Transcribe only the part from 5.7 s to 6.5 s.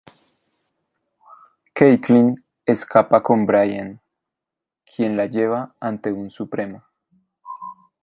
ante un